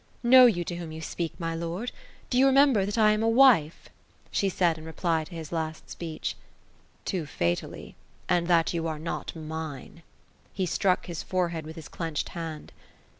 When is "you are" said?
8.73-8.97